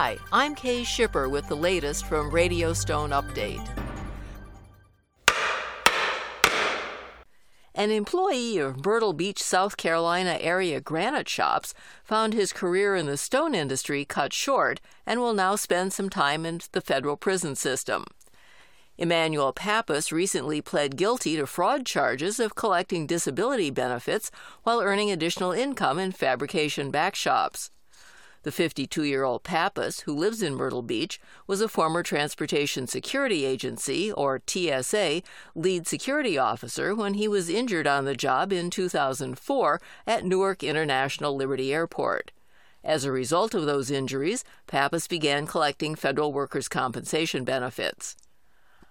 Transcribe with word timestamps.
Hi, 0.00 0.16
I'm 0.30 0.54
Kay 0.54 0.84
Shipper 0.84 1.28
with 1.28 1.48
the 1.48 1.56
latest 1.56 2.06
from 2.06 2.30
Radio 2.30 2.72
Stone 2.72 3.10
Update. 3.10 3.68
An 7.74 7.90
employee 7.90 8.58
of 8.58 8.86
Myrtle 8.86 9.12
Beach, 9.12 9.42
South 9.42 9.76
Carolina 9.76 10.38
area 10.40 10.80
granite 10.80 11.28
shops 11.28 11.74
found 12.04 12.32
his 12.32 12.52
career 12.52 12.94
in 12.94 13.06
the 13.06 13.16
stone 13.16 13.56
industry 13.56 14.04
cut 14.04 14.32
short 14.32 14.80
and 15.04 15.18
will 15.18 15.34
now 15.34 15.56
spend 15.56 15.92
some 15.92 16.08
time 16.08 16.46
in 16.46 16.60
the 16.70 16.80
federal 16.80 17.16
prison 17.16 17.56
system. 17.56 18.04
Emmanuel 18.98 19.52
Pappas 19.52 20.12
recently 20.12 20.62
pled 20.62 20.96
guilty 20.96 21.34
to 21.34 21.44
fraud 21.44 21.84
charges 21.84 22.38
of 22.38 22.54
collecting 22.54 23.04
disability 23.04 23.70
benefits 23.70 24.30
while 24.62 24.80
earning 24.80 25.10
additional 25.10 25.50
income 25.50 25.98
in 25.98 26.12
fabrication 26.12 26.92
back 26.92 27.16
shops. 27.16 27.72
The 28.44 28.52
52 28.52 29.02
year 29.02 29.24
old 29.24 29.42
Pappas, 29.42 30.00
who 30.00 30.14
lives 30.14 30.42
in 30.42 30.54
Myrtle 30.54 30.82
Beach, 30.82 31.20
was 31.46 31.60
a 31.60 31.68
former 31.68 32.02
Transportation 32.02 32.86
Security 32.86 33.44
Agency, 33.44 34.12
or 34.12 34.40
TSA, 34.46 35.22
lead 35.54 35.86
security 35.86 36.38
officer 36.38 36.94
when 36.94 37.14
he 37.14 37.26
was 37.26 37.48
injured 37.48 37.86
on 37.86 38.04
the 38.04 38.14
job 38.14 38.52
in 38.52 38.70
2004 38.70 39.80
at 40.06 40.24
Newark 40.24 40.62
International 40.62 41.34
Liberty 41.34 41.74
Airport. 41.74 42.30
As 42.84 43.04
a 43.04 43.12
result 43.12 43.54
of 43.54 43.66
those 43.66 43.90
injuries, 43.90 44.44
Pappas 44.68 45.08
began 45.08 45.46
collecting 45.46 45.96
federal 45.96 46.32
workers' 46.32 46.68
compensation 46.68 47.44
benefits. 47.44 48.16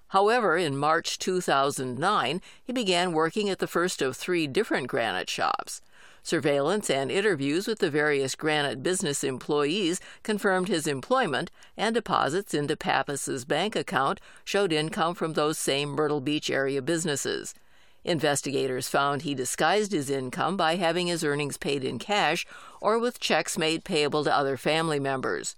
However, 0.09 0.57
in 0.57 0.77
March 0.77 1.19
2009, 1.19 2.41
he 2.63 2.73
began 2.73 3.11
working 3.11 3.49
at 3.49 3.59
the 3.59 3.67
first 3.67 4.01
of 4.01 4.15
three 4.15 4.47
different 4.47 4.87
granite 4.87 5.29
shops. 5.29 5.81
Surveillance 6.23 6.89
and 6.89 7.09
interviews 7.09 7.67
with 7.67 7.79
the 7.79 7.89
various 7.89 8.35
Granite 8.35 8.83
business 8.83 9.23
employees 9.23 10.01
confirmed 10.23 10.67
his 10.67 10.87
employment, 10.87 11.51
and 11.77 11.95
deposits 11.95 12.53
into 12.53 12.75
Pappas's 12.75 13.45
bank 13.45 13.75
account 13.75 14.19
showed 14.43 14.73
income 14.73 15.15
from 15.15 15.33
those 15.33 15.57
same 15.57 15.89
Myrtle 15.89 16.19
Beach 16.19 16.49
area 16.49 16.81
businesses. 16.81 17.53
Investigators 18.03 18.89
found 18.89 19.21
he 19.21 19.35
disguised 19.35 19.91
his 19.91 20.09
income 20.09 20.55
by 20.57 20.75
having 20.75 21.07
his 21.07 21.23
earnings 21.23 21.57
paid 21.57 21.83
in 21.83 21.99
cash 21.99 22.45
or 22.81 22.99
with 22.99 23.19
checks 23.19 23.57
made 23.57 23.83
payable 23.83 24.23
to 24.23 24.35
other 24.35 24.57
family 24.57 24.99
members. 24.99 25.55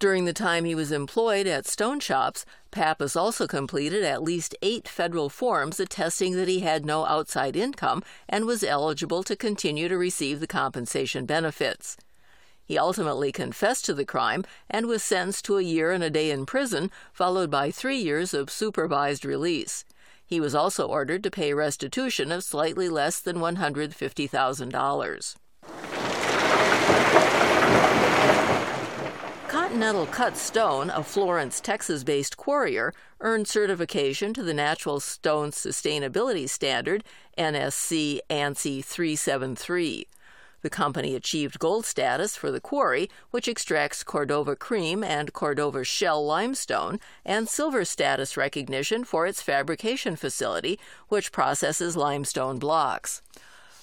During 0.00 0.24
the 0.24 0.32
time 0.32 0.64
he 0.64 0.74
was 0.74 0.92
employed 0.92 1.46
at 1.46 1.66
stone 1.66 2.00
shops, 2.00 2.46
Pappas 2.70 3.16
also 3.16 3.46
completed 3.46 4.02
at 4.02 4.22
least 4.22 4.56
eight 4.62 4.88
federal 4.88 5.28
forms 5.28 5.78
attesting 5.78 6.36
that 6.36 6.48
he 6.48 6.60
had 6.60 6.86
no 6.86 7.04
outside 7.04 7.54
income 7.54 8.02
and 8.26 8.46
was 8.46 8.64
eligible 8.64 9.22
to 9.22 9.36
continue 9.36 9.90
to 9.90 9.98
receive 9.98 10.40
the 10.40 10.46
compensation 10.46 11.26
benefits. 11.26 11.98
He 12.64 12.78
ultimately 12.78 13.30
confessed 13.30 13.84
to 13.84 13.94
the 13.94 14.06
crime 14.06 14.46
and 14.70 14.86
was 14.86 15.02
sentenced 15.02 15.44
to 15.44 15.58
a 15.58 15.62
year 15.62 15.92
and 15.92 16.02
a 16.02 16.08
day 16.08 16.30
in 16.30 16.46
prison, 16.46 16.90
followed 17.12 17.50
by 17.50 17.70
three 17.70 17.98
years 17.98 18.32
of 18.32 18.48
supervised 18.48 19.26
release. 19.26 19.84
He 20.24 20.40
was 20.40 20.54
also 20.54 20.88
ordered 20.88 21.22
to 21.24 21.30
pay 21.30 21.52
restitution 21.52 22.32
of 22.32 22.42
slightly 22.42 22.88
less 22.88 23.20
than 23.20 23.36
$150,000. 23.36 25.36
Continental 29.70 30.06
Cut 30.06 30.36
Stone, 30.36 30.90
a 30.90 31.04
Florence, 31.04 31.60
Texas 31.60 32.02
based 32.02 32.36
quarrier, 32.36 32.92
earned 33.20 33.46
certification 33.46 34.34
to 34.34 34.42
the 34.42 34.52
Natural 34.52 34.98
Stone 34.98 35.52
Sustainability 35.52 36.50
Standard, 36.50 37.04
NSC 37.38 38.18
ANSI 38.28 38.84
373. 38.84 40.08
The 40.62 40.70
company 40.70 41.14
achieved 41.14 41.60
gold 41.60 41.86
status 41.86 42.34
for 42.34 42.50
the 42.50 42.60
quarry, 42.60 43.08
which 43.30 43.46
extracts 43.46 44.02
Cordova 44.02 44.56
cream 44.56 45.04
and 45.04 45.32
Cordova 45.32 45.84
shell 45.84 46.26
limestone, 46.26 46.98
and 47.24 47.48
silver 47.48 47.84
status 47.84 48.36
recognition 48.36 49.04
for 49.04 49.24
its 49.24 49.40
fabrication 49.40 50.16
facility, 50.16 50.80
which 51.06 51.30
processes 51.30 51.96
limestone 51.96 52.58
blocks. 52.58 53.22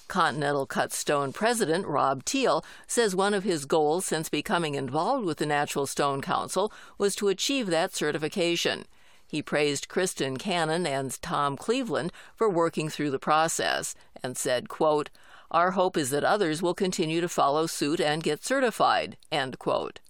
Continental 0.08 0.66
Cut 0.66 0.92
Stone 0.92 1.32
president 1.32 1.86
Rob 1.86 2.24
Teal 2.24 2.64
says 2.86 3.14
one 3.14 3.34
of 3.34 3.44
his 3.44 3.66
goals 3.66 4.06
since 4.06 4.28
becoming 4.28 4.74
involved 4.74 5.24
with 5.24 5.38
the 5.38 5.46
Natural 5.46 5.86
Stone 5.86 6.22
Council 6.22 6.72
was 6.96 7.14
to 7.16 7.28
achieve 7.28 7.68
that 7.68 7.94
certification. 7.94 8.86
He 9.26 9.42
praised 9.42 9.88
Kristen 9.88 10.38
Cannon 10.38 10.86
and 10.86 11.20
Tom 11.20 11.56
Cleveland 11.56 12.12
for 12.34 12.48
working 12.48 12.88
through 12.88 13.10
the 13.10 13.18
process 13.18 13.94
and 14.22 14.36
said, 14.36 14.70
quote, 14.70 15.10
Our 15.50 15.72
hope 15.72 15.96
is 15.98 16.08
that 16.10 16.24
others 16.24 16.62
will 16.62 16.74
continue 16.74 17.20
to 17.20 17.28
follow 17.28 17.66
suit 17.66 18.00
and 18.00 18.22
get 18.22 18.42
certified. 18.42 19.18
End 19.30 19.58
quote. 19.58 20.00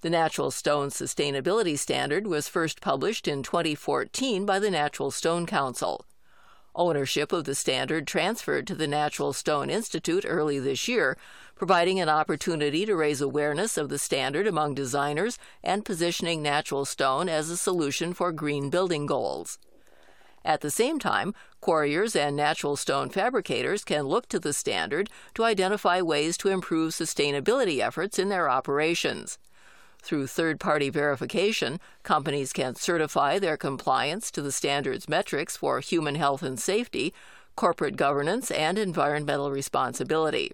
The 0.00 0.10
Natural 0.10 0.50
Stone 0.50 0.90
Sustainability 0.90 1.78
Standard 1.78 2.26
was 2.26 2.48
first 2.48 2.80
published 2.80 3.26
in 3.26 3.42
2014 3.42 4.44
by 4.44 4.58
the 4.58 4.70
Natural 4.70 5.10
Stone 5.10 5.46
Council. 5.46 6.04
Ownership 6.76 7.32
of 7.32 7.44
the 7.44 7.54
standard 7.54 8.04
transferred 8.04 8.66
to 8.66 8.74
the 8.74 8.88
Natural 8.88 9.32
Stone 9.32 9.70
Institute 9.70 10.24
early 10.26 10.58
this 10.58 10.88
year, 10.88 11.16
providing 11.54 12.00
an 12.00 12.08
opportunity 12.08 12.84
to 12.84 12.96
raise 12.96 13.20
awareness 13.20 13.78
of 13.78 13.90
the 13.90 13.98
standard 13.98 14.48
among 14.48 14.74
designers 14.74 15.38
and 15.62 15.84
positioning 15.84 16.42
natural 16.42 16.84
stone 16.84 17.28
as 17.28 17.48
a 17.48 17.56
solution 17.56 18.12
for 18.12 18.32
green 18.32 18.70
building 18.70 19.06
goals. 19.06 19.58
At 20.44 20.62
the 20.62 20.70
same 20.70 20.98
time, 20.98 21.32
quarriers 21.60 22.16
and 22.16 22.34
natural 22.34 22.76
stone 22.76 23.08
fabricators 23.08 23.84
can 23.84 24.02
look 24.02 24.28
to 24.30 24.40
the 24.40 24.52
standard 24.52 25.08
to 25.34 25.44
identify 25.44 26.00
ways 26.02 26.36
to 26.38 26.48
improve 26.48 26.92
sustainability 26.92 27.78
efforts 27.78 28.18
in 28.18 28.30
their 28.30 28.50
operations. 28.50 29.38
Through 30.04 30.26
third 30.26 30.60
party 30.60 30.90
verification, 30.90 31.80
companies 32.02 32.52
can 32.52 32.74
certify 32.74 33.38
their 33.38 33.56
compliance 33.56 34.30
to 34.32 34.42
the 34.42 34.52
standards 34.52 35.08
metrics 35.08 35.56
for 35.56 35.80
human 35.80 36.16
health 36.16 36.42
and 36.42 36.60
safety, 36.60 37.14
corporate 37.56 37.96
governance, 37.96 38.50
and 38.50 38.76
environmental 38.76 39.50
responsibility. 39.50 40.52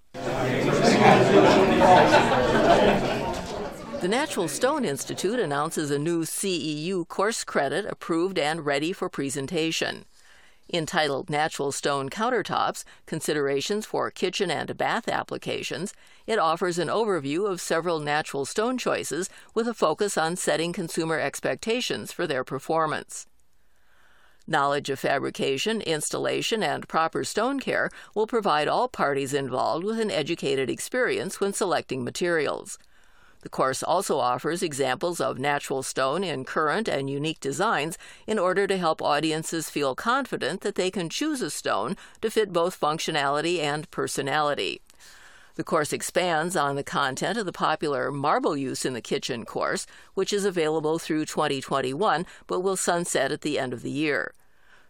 The 4.02 4.08
Natural 4.08 4.48
Stone 4.48 4.84
Institute 4.84 5.40
announces 5.40 5.90
a 5.90 5.98
new 5.98 6.24
CEU 6.24 7.08
course 7.08 7.42
credit 7.42 7.86
approved 7.86 8.38
and 8.38 8.66
ready 8.66 8.92
for 8.92 9.08
presentation. 9.08 10.04
Entitled 10.72 11.30
Natural 11.30 11.72
Stone 11.72 12.10
Countertops 12.10 12.84
Considerations 13.06 13.86
for 13.86 14.10
Kitchen 14.10 14.50
and 14.50 14.76
Bath 14.76 15.08
Applications, 15.08 15.92
it 16.26 16.38
offers 16.38 16.78
an 16.78 16.88
overview 16.88 17.50
of 17.50 17.60
several 17.60 17.98
natural 17.98 18.44
stone 18.44 18.78
choices 18.78 19.28
with 19.54 19.66
a 19.66 19.74
focus 19.74 20.18
on 20.18 20.36
setting 20.36 20.72
consumer 20.72 21.18
expectations 21.18 22.12
for 22.12 22.26
their 22.26 22.44
performance. 22.44 23.26
Knowledge 24.46 24.90
of 24.90 24.98
fabrication, 24.98 25.80
installation, 25.82 26.62
and 26.62 26.88
proper 26.88 27.22
stone 27.22 27.60
care 27.60 27.90
will 28.14 28.26
provide 28.26 28.66
all 28.66 28.88
parties 28.88 29.32
involved 29.32 29.84
with 29.84 30.00
an 30.00 30.10
educated 30.10 30.68
experience 30.68 31.40
when 31.40 31.52
selecting 31.52 32.02
materials. 32.02 32.78
The 33.42 33.48
course 33.48 33.82
also 33.82 34.18
offers 34.18 34.62
examples 34.62 35.20
of 35.20 35.38
natural 35.38 35.82
stone 35.82 36.22
in 36.24 36.44
current 36.44 36.88
and 36.88 37.10
unique 37.10 37.40
designs 37.40 37.98
in 38.26 38.38
order 38.38 38.66
to 38.68 38.78
help 38.78 39.02
audiences 39.02 39.68
feel 39.68 39.94
confident 39.96 40.60
that 40.60 40.76
they 40.76 40.90
can 40.90 41.08
choose 41.08 41.42
a 41.42 41.50
stone 41.50 41.96
to 42.20 42.30
fit 42.30 42.52
both 42.52 42.78
functionality 42.78 43.58
and 43.58 43.90
personality. 43.90 44.80
The 45.56 45.64
course 45.64 45.92
expands 45.92 46.56
on 46.56 46.76
the 46.76 46.84
content 46.84 47.36
of 47.36 47.44
the 47.44 47.52
popular 47.52 48.10
Marble 48.10 48.56
Use 48.56 48.86
in 48.86 48.94
the 48.94 49.02
Kitchen 49.02 49.44
course, 49.44 49.86
which 50.14 50.32
is 50.32 50.44
available 50.44 50.98
through 50.98 51.26
2021 51.26 52.24
but 52.46 52.60
will 52.60 52.76
sunset 52.76 53.32
at 53.32 53.42
the 53.42 53.58
end 53.58 53.72
of 53.72 53.82
the 53.82 53.90
year. 53.90 54.32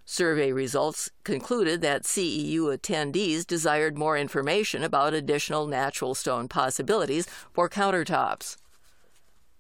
Survey 0.05 0.53
results 0.53 1.11
concluded 1.25 1.81
that 1.81 2.03
CEU 2.03 2.77
attendees 2.77 3.47
desired 3.47 3.97
more 3.97 4.19
information 4.19 4.83
about 4.83 5.15
additional 5.15 5.67
natural 5.67 6.15
stone 6.15 6.49
possibilities 6.49 7.27
for 7.53 7.69
countertops. 7.69 8.57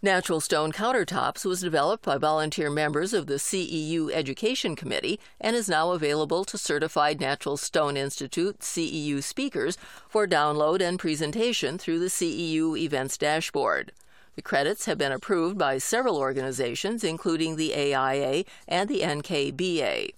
Natural 0.04 0.40
Stone 0.40 0.72
Countertops 0.72 1.44
was 1.44 1.60
developed 1.60 2.04
by 2.04 2.18
volunteer 2.18 2.68
members 2.68 3.14
of 3.14 3.28
the 3.28 3.36
CEU 3.36 4.10
Education 4.12 4.74
Committee 4.74 5.20
and 5.40 5.54
is 5.54 5.68
now 5.68 5.92
available 5.92 6.44
to 6.46 6.58
certified 6.58 7.20
Natural 7.20 7.56
Stone 7.56 7.96
Institute 7.96 8.58
CEU 8.58 9.22
speakers 9.22 9.78
for 10.08 10.26
download 10.26 10.80
and 10.80 10.98
presentation 10.98 11.78
through 11.78 12.00
the 12.00 12.06
CEU 12.06 12.76
Events 12.76 13.16
dashboard. 13.16 13.92
The 14.34 14.42
credits 14.42 14.86
have 14.86 14.98
been 14.98 15.12
approved 15.12 15.56
by 15.56 15.78
several 15.78 16.16
organizations, 16.16 17.04
including 17.04 17.54
the 17.54 17.72
AIA 17.72 18.42
and 18.66 18.88
the 18.88 19.02
NKBA. 19.02 20.14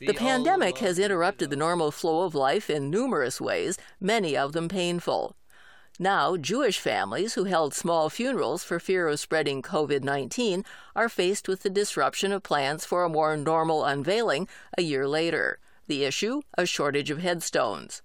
The 0.00 0.14
pandemic 0.14 0.78
has 0.78 0.98
interrupted 0.98 1.50
the 1.50 1.56
normal 1.56 1.90
flow 1.90 2.22
of 2.22 2.34
life 2.34 2.70
in 2.70 2.88
numerous 2.90 3.38
ways, 3.40 3.76
many 4.00 4.34
of 4.36 4.52
them 4.52 4.68
painful. 4.70 5.36
Now, 5.98 6.38
Jewish 6.38 6.80
families 6.80 7.34
who 7.34 7.44
held 7.44 7.74
small 7.74 8.08
funerals 8.08 8.64
for 8.64 8.80
fear 8.80 9.08
of 9.08 9.20
spreading 9.20 9.60
COVID 9.60 10.02
19 10.02 10.64
are 10.96 11.08
faced 11.08 11.48
with 11.48 11.62
the 11.62 11.70
disruption 11.70 12.32
of 12.32 12.42
plans 12.42 12.86
for 12.86 13.04
a 13.04 13.10
more 13.10 13.36
normal 13.36 13.84
unveiling 13.84 14.48
a 14.78 14.82
year 14.82 15.06
later. 15.06 15.58
The 15.88 16.04
issue? 16.04 16.42
A 16.56 16.64
shortage 16.64 17.10
of 17.10 17.18
headstones. 17.18 18.00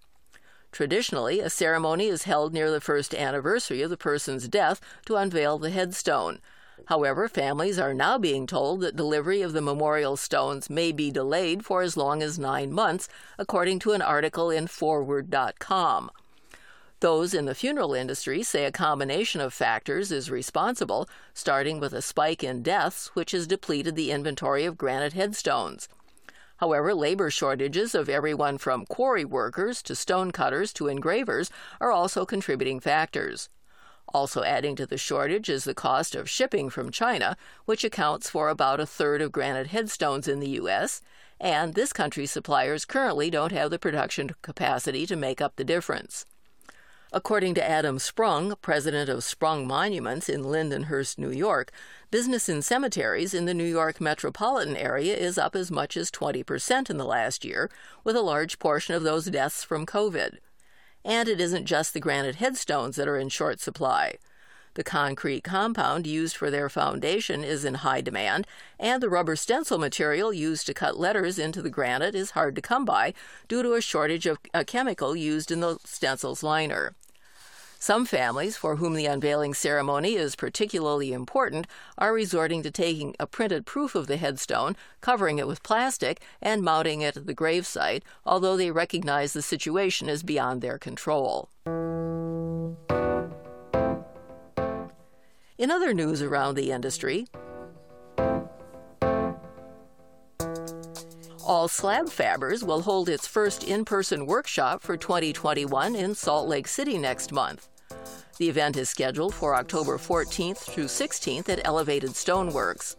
Traditionally, 0.74 1.40
a 1.40 1.50
ceremony 1.50 2.08
is 2.08 2.24
held 2.24 2.54
near 2.54 2.70
the 2.70 2.82
first 2.82 3.16
anniversary 3.16 3.82
of 3.82 3.90
the 3.90 3.98
person's 3.98 4.50
death 4.50 4.82
to 5.06 5.16
unveil 5.16 5.58
the 5.58 5.70
headstone. 5.70 6.40
However, 6.88 7.30
families 7.30 7.80
are 7.80 7.94
now 7.94 8.18
being 8.18 8.48
told 8.48 8.82
that 8.82 8.98
delivery 8.98 9.42
of 9.42 9.54
the 9.54 9.62
memorial 9.62 10.18
stones 10.18 10.70
may 10.70 10.92
be 10.92 11.10
delayed 11.10 11.66
for 11.66 11.82
as 11.82 11.96
long 11.96 12.22
as 12.22 12.38
nine 12.38 12.74
months, 12.74 13.08
according 13.38 13.80
to 13.80 13.94
an 13.94 14.02
article 14.02 14.50
in 14.50 14.68
Forward.com. 14.68 16.12
Those 17.00 17.36
in 17.36 17.46
the 17.46 17.54
funeral 17.54 17.94
industry 17.94 18.42
say 18.42 18.66
a 18.66 18.72
combination 18.72 19.40
of 19.40 19.54
factors 19.54 20.12
is 20.12 20.32
responsible, 20.32 21.08
starting 21.32 21.80
with 21.80 21.94
a 21.94 22.02
spike 22.02 22.44
in 22.44 22.64
deaths, 22.64 23.12
which 23.14 23.32
has 23.32 23.46
depleted 23.46 23.96
the 23.96 24.10
inventory 24.10 24.66
of 24.66 24.80
granite 24.80 25.14
headstones. 25.14 25.88
However, 26.58 26.96
labor 26.96 27.30
shortages 27.30 27.94
of 27.94 28.10
everyone 28.10 28.58
from 28.58 28.88
quarry 28.88 29.24
workers 29.24 29.84
to 29.84 29.96
stone 29.96 30.32
cutters 30.32 30.74
to 30.74 30.88
engravers 30.88 31.52
are 31.80 31.92
also 31.92 32.26
contributing 32.26 32.80
factors. 32.80 33.50
Also 34.12 34.42
adding 34.42 34.76
to 34.76 34.88
the 34.88 34.98
shortage 34.98 35.50
is 35.50 35.66
the 35.66 35.76
cost 35.76 36.16
of 36.16 36.28
shipping 36.28 36.68
from 36.68 36.90
China, 36.90 37.38
which 37.66 37.84
accounts 37.84 38.28
for 38.28 38.50
about 38.50 38.80
a 38.80 38.88
third 38.88 39.22
of 39.22 39.32
granite 39.32 39.68
headstones 39.68 40.28
in 40.28 40.40
the 40.40 40.50
U.S., 40.62 41.02
and 41.40 41.76
this 41.76 41.94
country's 41.94 42.32
suppliers 42.32 42.86
currently 42.86 43.30
don't 43.30 43.52
have 43.52 43.70
the 43.70 43.78
production 43.78 44.32
capacity 44.42 45.06
to 45.06 45.16
make 45.16 45.40
up 45.42 45.58
the 45.58 45.64
difference. 45.64 46.26
According 47.14 47.54
to 47.56 47.68
Adam 47.68 48.00
Sprung, 48.00 48.54
president 48.62 49.10
of 49.10 49.24
Sprung 49.24 49.66
Monuments 49.66 50.28
in 50.28 50.44
Lindenhurst, 50.44 51.18
New 51.18 51.32
York, 51.32 51.72
business 52.12 52.50
in 52.50 52.62
cemeteries 52.62 53.34
in 53.34 53.46
the 53.46 53.54
New 53.54 53.64
York 53.64 54.02
metropolitan 54.02 54.76
area 54.76 55.16
is 55.16 55.38
up 55.38 55.56
as 55.56 55.72
much 55.72 55.96
as 55.96 56.12
20% 56.12 56.90
in 56.90 56.98
the 56.98 57.06
last 57.06 57.46
year, 57.46 57.72
with 58.04 58.18
a 58.18 58.22
large 58.22 58.60
portion 58.60 58.94
of 58.94 59.04
those 59.04 59.26
deaths 59.28 59.64
from 59.64 59.86
COVID. 59.86 60.40
And 61.06 61.30
it 61.30 61.40
isn't 61.40 61.66
just 61.66 61.94
the 61.94 62.02
granite 62.02 62.36
headstones 62.36 62.98
that 62.98 63.08
are 63.08 63.18
in 63.18 63.30
short 63.30 63.62
supply. 63.62 64.16
The 64.78 64.84
concrete 64.84 65.44
compound 65.44 66.06
used 66.06 66.38
for 66.38 66.52
their 66.52 66.70
foundation 66.70 67.44
is 67.44 67.66
in 67.66 67.74
high 67.74 68.00
demand, 68.00 68.46
and 68.80 69.02
the 69.02 69.10
rubber 69.10 69.36
stencil 69.36 69.80
material 69.80 70.32
used 70.32 70.68
to 70.68 70.74
cut 70.76 71.00
letters 71.00 71.40
into 71.40 71.64
the 71.64 71.72
granite 71.72 72.14
is 72.14 72.32
hard 72.38 72.56
to 72.58 72.62
come 72.62 72.86
by 72.86 73.16
due 73.48 73.64
to 73.64 73.74
a 73.74 73.82
shortage 73.82 74.28
of 74.28 74.38
a 74.54 74.64
chemical 74.64 75.16
used 75.16 75.50
in 75.50 75.62
the 75.62 75.80
stencil's 75.84 76.44
liner. 76.44 76.94
Some 77.80 78.06
families, 78.06 78.56
for 78.56 78.76
whom 78.76 78.94
the 78.94 79.08
unveiling 79.08 79.56
ceremony 79.56 80.14
is 80.14 80.36
particularly 80.36 81.12
important, 81.12 81.66
are 81.98 82.14
resorting 82.14 82.62
to 82.62 82.70
taking 82.70 83.16
a 83.20 83.26
printed 83.26 83.66
proof 83.66 83.96
of 83.96 84.06
the 84.06 84.18
headstone, 84.18 84.76
covering 85.02 85.40
it 85.40 85.48
with 85.48 85.64
plastic, 85.64 86.22
and 86.40 86.62
mounting 86.62 87.02
it 87.02 87.18
at 87.18 87.26
the 87.26 87.34
gravesite, 87.34 88.04
although 88.28 88.56
they 88.56 88.70
recognize 88.70 89.34
the 89.34 89.42
situation 89.42 90.08
is 90.08 90.22
beyond 90.22 90.62
their 90.62 90.78
control. 90.78 91.50
In 95.58 95.72
other 95.72 95.92
news 95.92 96.22
around 96.22 96.54
the 96.54 96.72
industry, 96.72 97.26
All 101.44 101.68
Slab 101.68 102.08
Fabbers 102.08 102.62
will 102.62 102.82
hold 102.82 103.10
its 103.10 103.26
first 103.26 103.64
in 103.64 103.84
person 103.84 104.28
workshop 104.28 104.84
for 104.84 104.98
2021 104.98 105.96
in 105.96 106.14
Salt 106.14 106.48
Lake 106.48 106.68
City 106.68 106.98
next 107.00 107.32
month. 107.32 107.70
The 108.38 108.50
event 108.50 108.78
is 108.78 108.90
scheduled 108.90 109.34
for 109.34 109.56
October 109.56 109.98
14th 109.98 110.58
through 110.58 110.86
16th 110.86 111.50
at 111.50 111.66
Elevated 111.66 112.12
Stoneworks. 112.12 112.96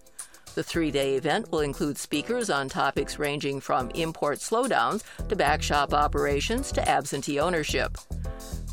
The 0.56 0.64
three 0.64 0.90
day 0.90 1.14
event 1.14 1.52
will 1.52 1.60
include 1.60 1.96
speakers 1.96 2.50
on 2.50 2.68
topics 2.68 3.20
ranging 3.20 3.60
from 3.60 3.90
import 3.90 4.38
slowdowns 4.38 5.04
to 5.28 5.36
backshop 5.36 5.94
operations 5.94 6.72
to 6.72 6.88
absentee 6.88 7.38
ownership. 7.38 7.96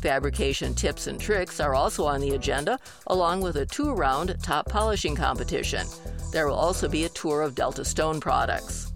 Fabrication 0.00 0.74
tips 0.74 1.06
and 1.06 1.20
tricks 1.20 1.58
are 1.60 1.74
also 1.74 2.04
on 2.04 2.20
the 2.20 2.34
agenda, 2.34 2.78
along 3.06 3.40
with 3.40 3.56
a 3.56 3.66
two 3.66 3.92
round 3.92 4.36
top 4.42 4.68
polishing 4.68 5.16
competition. 5.16 5.86
There 6.32 6.46
will 6.46 6.54
also 6.54 6.88
be 6.88 7.04
a 7.04 7.08
tour 7.10 7.42
of 7.42 7.54
Delta 7.54 7.84
Stone 7.84 8.20
products. 8.20 8.92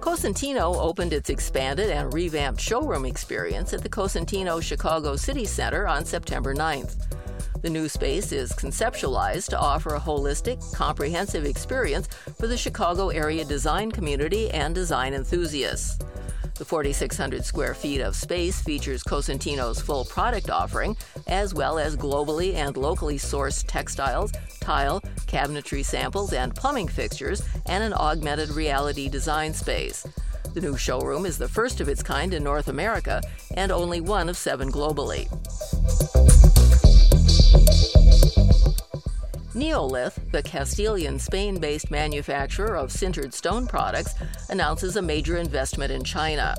Cosentino 0.00 0.76
opened 0.76 1.12
its 1.12 1.30
expanded 1.30 1.88
and 1.90 2.12
revamped 2.12 2.60
showroom 2.60 3.06
experience 3.06 3.72
at 3.72 3.82
the 3.82 3.88
Cosentino 3.88 4.62
Chicago 4.62 5.16
City 5.16 5.44
Center 5.44 5.86
on 5.86 6.04
September 6.04 6.54
9th. 6.54 7.06
The 7.62 7.70
new 7.70 7.88
space 7.88 8.32
is 8.32 8.52
conceptualized 8.52 9.48
to 9.50 9.58
offer 9.58 9.94
a 9.94 10.00
holistic, 10.00 10.74
comprehensive 10.74 11.44
experience 11.44 12.08
for 12.38 12.46
the 12.46 12.56
Chicago 12.56 13.10
area 13.10 13.44
design 13.44 13.92
community 13.92 14.50
and 14.50 14.74
design 14.74 15.14
enthusiasts. 15.14 15.98
The 16.60 16.66
4,600 16.66 17.42
square 17.42 17.72
feet 17.72 18.02
of 18.02 18.14
space 18.14 18.60
features 18.60 19.02
Cosentino's 19.02 19.80
full 19.80 20.04
product 20.04 20.50
offering, 20.50 20.94
as 21.26 21.54
well 21.54 21.78
as 21.78 21.96
globally 21.96 22.52
and 22.52 22.76
locally 22.76 23.16
sourced 23.16 23.64
textiles, 23.66 24.30
tile, 24.60 25.00
cabinetry 25.26 25.82
samples, 25.82 26.34
and 26.34 26.54
plumbing 26.54 26.88
fixtures, 26.88 27.40
and 27.64 27.82
an 27.82 27.94
augmented 27.94 28.50
reality 28.50 29.08
design 29.08 29.54
space. 29.54 30.06
The 30.52 30.60
new 30.60 30.76
showroom 30.76 31.24
is 31.24 31.38
the 31.38 31.48
first 31.48 31.80
of 31.80 31.88
its 31.88 32.02
kind 32.02 32.34
in 32.34 32.44
North 32.44 32.68
America 32.68 33.22
and 33.56 33.72
only 33.72 34.02
one 34.02 34.28
of 34.28 34.36
seven 34.36 34.70
globally. 34.70 35.30
Neolith, 39.60 40.14
the 40.32 40.42
Castellón 40.42 41.20
Spain 41.20 41.60
based 41.60 41.90
manufacturer 41.90 42.78
of 42.78 42.88
sintered 42.88 43.34
stone 43.34 43.66
products, 43.66 44.14
announces 44.48 44.96
a 44.96 45.02
major 45.02 45.36
investment 45.36 45.92
in 45.92 46.02
China. 46.02 46.56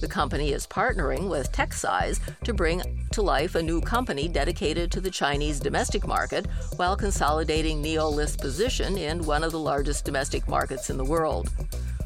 The 0.00 0.06
company 0.06 0.52
is 0.52 0.64
partnering 0.64 1.28
with 1.28 1.50
TechSize 1.50 2.20
to 2.44 2.54
bring 2.54 2.80
to 3.10 3.22
life 3.22 3.56
a 3.56 3.62
new 3.62 3.80
company 3.80 4.28
dedicated 4.28 4.92
to 4.92 5.00
the 5.00 5.10
Chinese 5.10 5.58
domestic 5.58 6.06
market 6.06 6.46
while 6.76 6.96
consolidating 6.96 7.82
Neolith's 7.82 8.36
position 8.36 8.98
in 8.98 9.24
one 9.24 9.42
of 9.42 9.50
the 9.50 9.58
largest 9.58 10.04
domestic 10.04 10.46
markets 10.46 10.90
in 10.90 10.96
the 10.96 11.04
world. 11.04 11.50